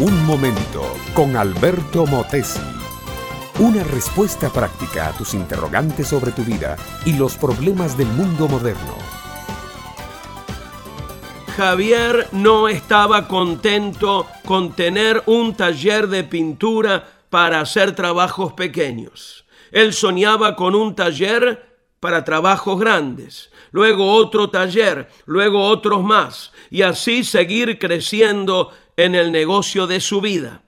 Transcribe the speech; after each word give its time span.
Un 0.00 0.26
momento 0.26 0.96
con 1.14 1.36
Alberto 1.36 2.04
Motesi. 2.04 2.58
Una 3.60 3.84
respuesta 3.84 4.50
práctica 4.50 5.06
a 5.06 5.12
tus 5.12 5.34
interrogantes 5.34 6.08
sobre 6.08 6.32
tu 6.32 6.42
vida 6.42 6.76
y 7.06 7.12
los 7.12 7.36
problemas 7.36 7.96
del 7.96 8.08
mundo 8.08 8.48
moderno. 8.48 8.96
Javier 11.56 12.26
no 12.32 12.66
estaba 12.66 13.28
contento 13.28 14.26
con 14.44 14.72
tener 14.72 15.22
un 15.26 15.54
taller 15.54 16.08
de 16.08 16.24
pintura 16.24 17.08
para 17.30 17.60
hacer 17.60 17.94
trabajos 17.94 18.52
pequeños. 18.54 19.44
Él 19.70 19.92
soñaba 19.92 20.56
con 20.56 20.74
un 20.74 20.96
taller 20.96 21.72
para 22.00 22.24
trabajos 22.24 22.78
grandes, 22.80 23.50
luego 23.70 24.12
otro 24.12 24.50
taller, 24.50 25.08
luego 25.24 25.64
otros 25.64 26.02
más, 26.02 26.52
y 26.68 26.82
así 26.82 27.24
seguir 27.24 27.78
creciendo 27.78 28.72
en 28.96 29.14
el 29.14 29.32
negocio 29.32 29.86
de 29.86 30.00
su 30.00 30.20
vida. 30.20 30.62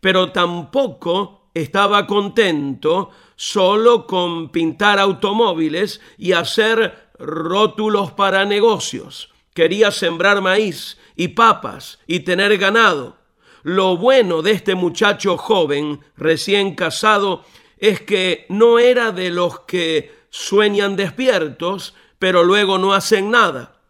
Pero 0.00 0.32
tampoco 0.32 1.48
estaba 1.54 2.06
contento 2.06 3.10
solo 3.36 4.06
con 4.06 4.50
pintar 4.50 4.98
automóviles 4.98 6.00
y 6.18 6.32
hacer 6.32 7.10
rótulos 7.18 8.12
para 8.12 8.44
negocios. 8.44 9.32
Quería 9.54 9.90
sembrar 9.90 10.40
maíz 10.40 10.98
y 11.16 11.28
papas 11.28 12.00
y 12.06 12.20
tener 12.20 12.58
ganado. 12.58 13.16
Lo 13.62 13.96
bueno 13.96 14.42
de 14.42 14.50
este 14.50 14.74
muchacho 14.74 15.36
joven, 15.38 16.00
recién 16.16 16.74
casado, 16.74 17.44
es 17.78 18.00
que 18.00 18.46
no 18.48 18.78
era 18.78 19.10
de 19.10 19.30
los 19.30 19.60
que 19.60 20.12
sueñan 20.28 20.96
despiertos, 20.96 21.94
pero 22.18 22.44
luego 22.44 22.78
no 22.78 22.92
hacen 22.92 23.30
nada. 23.30 23.80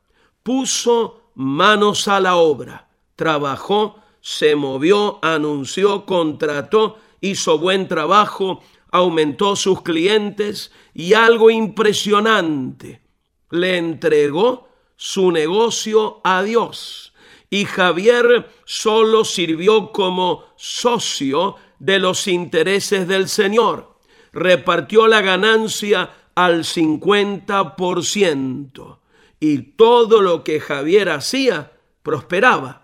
Puso 0.43 1.31
manos 1.35 2.07
a 2.09 2.21
la 2.21 2.37
obra 2.37 2.85
trabajó, 3.17 3.97
se 4.21 4.55
movió, 4.57 5.19
anunció, 5.23 6.07
contrató, 6.07 6.99
hizo 7.21 7.59
buen 7.59 7.89
trabajo, 7.89 8.63
aumentó 8.91 9.57
sus 9.57 9.83
clientes 9.83 10.73
y 10.95 11.13
algo 11.15 11.51
impresionante, 11.51 13.03
le 13.51 13.77
entregó 13.77 14.69
su 14.97 15.33
negocio 15.33 16.21
a 16.25 16.43
Dios. 16.43 17.13
Y 17.51 17.67
Javier 17.67 18.49
solo 18.65 19.25
sirvió 19.25 19.93
como 19.93 20.45
socio 20.57 21.57
de 21.79 21.99
los 21.99 22.27
intereses 22.27 23.07
del 23.07 23.29
Señor. 23.29 23.99
Repartió 24.33 25.07
la 25.07 25.21
ganancia 25.21 26.11
al 26.35 26.65
50% 26.65 28.99
y 29.39 29.59
todo 29.59 30.23
lo 30.23 30.43
que 30.43 30.59
Javier 30.61 31.11
hacía 31.11 31.73
prosperaba. 32.03 32.84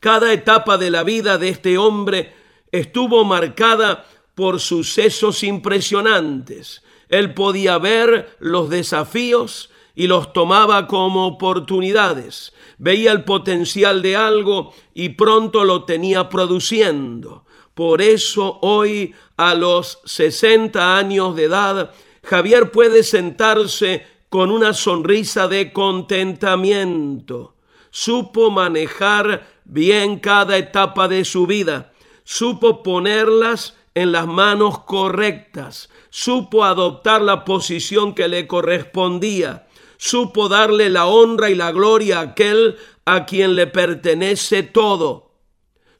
Cada 0.00 0.32
etapa 0.32 0.78
de 0.78 0.90
la 0.90 1.04
vida 1.04 1.36
de 1.36 1.50
este 1.50 1.76
hombre 1.76 2.32
estuvo 2.72 3.24
marcada 3.24 4.06
por 4.34 4.58
sucesos 4.58 5.42
impresionantes. 5.42 6.82
Él 7.10 7.34
podía 7.34 7.76
ver 7.76 8.36
los 8.40 8.70
desafíos 8.70 9.70
y 9.94 10.06
los 10.06 10.32
tomaba 10.32 10.86
como 10.86 11.26
oportunidades. 11.26 12.54
Veía 12.78 13.12
el 13.12 13.24
potencial 13.24 14.00
de 14.00 14.16
algo 14.16 14.72
y 14.94 15.10
pronto 15.10 15.64
lo 15.64 15.84
tenía 15.84 16.30
produciendo. 16.30 17.44
Por 17.74 18.00
eso 18.00 18.58
hoy, 18.62 19.14
a 19.36 19.54
los 19.54 20.00
60 20.06 20.96
años 20.96 21.36
de 21.36 21.44
edad, 21.44 21.90
Javier 22.22 22.70
puede 22.70 23.02
sentarse 23.02 24.06
con 24.30 24.50
una 24.50 24.72
sonrisa 24.72 25.48
de 25.48 25.72
contentamiento. 25.72 27.56
Supo 27.90 28.50
manejar 28.50 29.59
bien 29.70 30.18
cada 30.18 30.58
etapa 30.58 31.06
de 31.06 31.24
su 31.24 31.46
vida, 31.46 31.92
supo 32.24 32.82
ponerlas 32.82 33.76
en 33.94 34.12
las 34.12 34.26
manos 34.26 34.80
correctas, 34.80 35.88
supo 36.10 36.64
adoptar 36.64 37.22
la 37.22 37.44
posición 37.44 38.14
que 38.14 38.28
le 38.28 38.46
correspondía, 38.46 39.68
supo 39.96 40.48
darle 40.48 40.90
la 40.90 41.06
honra 41.06 41.50
y 41.50 41.54
la 41.54 41.70
gloria 41.70 42.18
a 42.18 42.22
aquel 42.22 42.78
a 43.04 43.26
quien 43.26 43.54
le 43.54 43.66
pertenece 43.66 44.62
todo. 44.62 45.34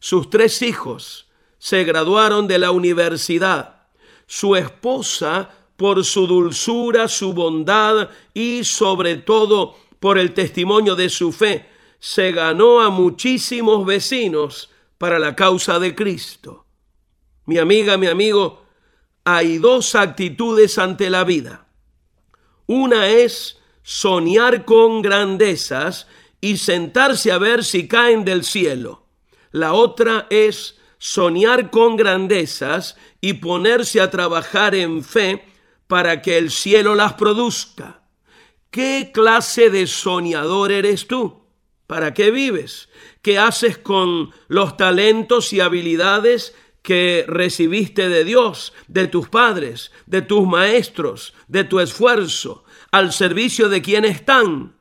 Sus 0.01 0.31
tres 0.31 0.63
hijos 0.63 1.29
se 1.59 1.85
graduaron 1.85 2.49
de 2.49 2.59
la 2.59 2.73
universidad. 2.73 3.87
Su 4.27 4.57
esposa, 4.57 5.51
por 5.77 6.05
su 6.05 6.27
dulzura, 6.27 7.07
su 7.09 7.33
bondad 7.35 8.09
y 8.35 8.65
sobre 8.65 9.17
todo 9.17 9.77
por 10.01 10.19
el 10.19 10.35
testimonio 10.35 10.97
de 10.97 11.09
su 11.09 11.33
fe, 11.33 11.69
se 12.01 12.33
ganó 12.33 12.81
a 12.81 12.91
muchísimos 12.91 13.87
vecinos 13.87 14.71
para 14.99 15.19
la 15.19 15.37
causa 15.37 15.79
de 15.79 15.95
Cristo. 15.95 16.67
Mi 17.45 17.59
amiga, 17.59 17.97
mi 17.97 18.07
amigo, 18.07 18.65
hay 19.25 19.59
dos 19.59 19.95
actitudes 19.95 20.79
ante 20.79 21.11
la 21.11 21.25
vida. 21.25 21.67
Una 22.67 23.09
es 23.09 23.59
soñar 23.83 24.65
con 24.65 25.03
grandezas 25.03 26.07
y 26.41 26.57
sentarse 26.57 27.33
a 27.33 27.39
ver 27.39 27.65
si 27.65 27.87
caen 27.87 28.25
del 28.25 28.45
cielo. 28.45 29.07
La 29.53 29.75
otra 29.75 30.27
es 30.31 30.79
soñar 30.99 31.71
con 31.71 31.97
grandezas 31.97 32.97
y 33.21 33.35
ponerse 33.35 34.01
a 34.01 34.11
trabajar 34.11 34.75
en 34.75 35.03
fe 35.05 35.45
para 35.87 36.23
que 36.23 36.39
el 36.39 36.51
cielo 36.51 36.95
las 36.95 37.15
produzca. 37.15 38.03
¿Qué 38.71 39.11
clase 39.13 39.69
de 39.71 39.87
soñador 39.87 40.71
eres 40.73 41.07
tú? 41.07 41.40
¿Para 41.91 42.15
qué 42.15 42.31
vives? 42.31 42.89
¿Qué 43.21 43.37
haces 43.37 43.77
con 43.77 44.31
los 44.47 44.77
talentos 44.77 45.53
y 45.53 45.59
habilidades 45.59 46.55
que 46.83 47.25
recibiste 47.27 48.09
de 48.09 48.23
Dios, 48.23 48.73
de 48.87 49.09
tus 49.09 49.29
padres, 49.29 49.91
de 50.07 50.23
tus 50.23 50.47
maestros, 50.47 51.35
de 51.49 51.65
tu 51.65 51.81
esfuerzo, 51.81 52.63
al 52.93 53.13
servicio 53.13 53.69
de 53.69 53.83
quien 53.83 54.05
están? 54.05 54.77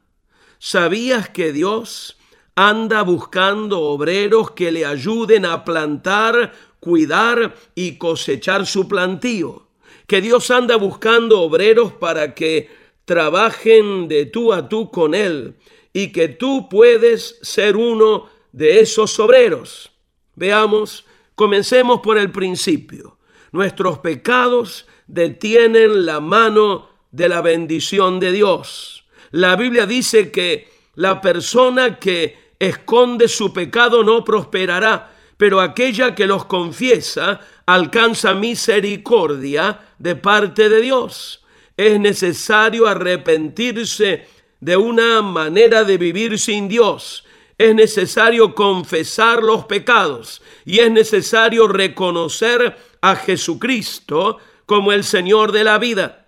¿Sabías 0.59 1.29
que 1.29 1.51
Dios 1.51 2.15
anda 2.53 3.01
buscando 3.01 3.81
obreros 3.81 4.51
que 4.51 4.71
le 4.71 4.85
ayuden 4.85 5.47
a 5.47 5.65
plantar, 5.65 6.53
cuidar 6.79 7.55
y 7.73 7.97
cosechar 7.97 8.67
su 8.67 8.87
plantío? 8.87 9.67
Que 10.05 10.21
Dios 10.21 10.51
anda 10.51 10.75
buscando 10.75 11.41
obreros 11.41 11.91
para 11.91 12.35
que 12.35 12.69
trabajen 13.05 14.07
de 14.07 14.27
tú 14.27 14.53
a 14.53 14.69
tú 14.69 14.91
con 14.91 15.15
Él 15.15 15.55
y 15.93 16.11
que 16.11 16.27
tú 16.27 16.69
puedes 16.69 17.39
ser 17.41 17.75
uno 17.75 18.29
de 18.51 18.79
esos 18.79 19.19
obreros. 19.19 19.91
Veamos, 20.35 21.05
comencemos 21.35 21.99
por 22.01 22.17
el 22.17 22.31
principio. 22.31 23.17
Nuestros 23.51 23.99
pecados 23.99 24.85
detienen 25.07 26.05
la 26.05 26.19
mano 26.19 26.89
de 27.11 27.29
la 27.29 27.41
bendición 27.41 28.19
de 28.19 28.31
Dios. 28.31 29.05
La 29.31 29.55
Biblia 29.55 29.85
dice 29.85 30.31
que 30.31 30.69
la 30.95 31.21
persona 31.21 31.99
que 31.99 32.37
esconde 32.59 33.27
su 33.27 33.53
pecado 33.53 34.03
no 34.03 34.23
prosperará, 34.23 35.11
pero 35.37 35.61
aquella 35.61 36.13
que 36.13 36.27
los 36.27 36.45
confiesa 36.45 37.39
alcanza 37.65 38.33
misericordia 38.33 39.79
de 39.97 40.15
parte 40.15 40.69
de 40.69 40.81
Dios. 40.81 41.43
Es 41.77 41.99
necesario 41.99 42.87
arrepentirse 42.87 44.27
de 44.59 44.77
una 44.77 45.21
manera 45.21 45.83
de 45.83 45.97
vivir 45.97 46.37
sin 46.39 46.67
Dios. 46.67 47.25
Es 47.57 47.75
necesario 47.75 48.55
confesar 48.55 49.43
los 49.43 49.65
pecados 49.65 50.41
y 50.65 50.79
es 50.79 50.91
necesario 50.91 51.67
reconocer 51.67 52.77
a 53.01 53.15
Jesucristo 53.15 54.37
como 54.65 54.91
el 54.91 55.03
Señor 55.03 55.51
de 55.51 55.63
la 55.63 55.77
vida. 55.77 56.27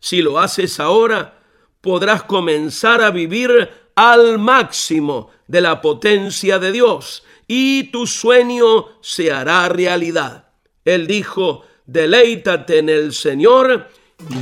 Si 0.00 0.22
lo 0.22 0.38
haces 0.38 0.80
ahora, 0.80 1.40
podrás 1.80 2.24
comenzar 2.24 3.02
a 3.02 3.10
vivir 3.10 3.70
al 3.94 4.38
máximo 4.38 5.30
de 5.46 5.60
la 5.60 5.80
potencia 5.80 6.58
de 6.58 6.72
Dios 6.72 7.22
y 7.46 7.84
tu 7.90 8.06
sueño 8.06 8.86
se 9.00 9.30
hará 9.30 9.68
realidad. 9.68 10.48
Él 10.84 11.06
dijo, 11.06 11.64
deleítate 11.86 12.78
en 12.78 12.88
el 12.88 13.12
Señor 13.12 13.88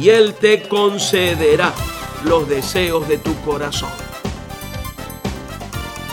y 0.00 0.10
Él 0.10 0.34
te 0.34 0.62
concederá 0.68 1.74
los 2.24 2.48
deseos 2.48 3.08
de 3.08 3.18
tu 3.18 3.34
corazón. 3.42 3.90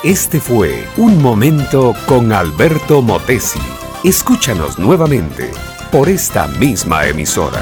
Este 0.03 0.39
fue 0.39 0.87
Un 0.97 1.21
Momento 1.21 1.95
con 2.05 2.31
Alberto 2.31 3.01
Motesi. 3.01 3.59
Escúchanos 4.03 4.77
nuevamente 4.77 5.51
por 5.91 6.09
esta 6.09 6.47
misma 6.47 7.07
emisora. 7.07 7.61